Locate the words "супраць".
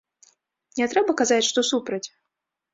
1.71-2.05